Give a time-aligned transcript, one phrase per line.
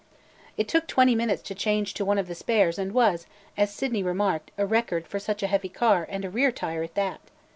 [0.57, 4.01] It took twenty minutes to change to one of the spares and was, as Sydney
[4.01, 7.21] remarked, a record for such a heavy car and a rear tire at that.